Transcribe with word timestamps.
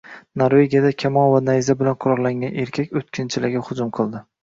Norvegiyada 0.41 0.91
kamon 1.03 1.29
va 1.35 1.43
nayza 1.51 1.77
bilan 1.83 1.99
qurollangan 2.07 2.59
erkak 2.65 3.01
o‘tkinchilarga 3.03 3.67
hujum 3.71 3.99
qildi 4.01 4.29